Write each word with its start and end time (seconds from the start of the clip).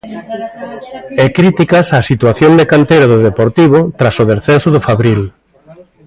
E 1.23 1.25
críticas 1.37 1.87
á 1.97 1.99
situación 2.11 2.51
de 2.59 2.65
canteira 2.71 3.07
do 3.13 3.19
Deportivo 3.29 3.79
tras 3.99 4.15
o 4.23 4.27
descenso 4.31 4.67
do 4.71 4.83
Fabril. 4.87 5.21